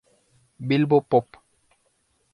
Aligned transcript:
Bilbo 0.69 0.99
Pop. 1.03 1.27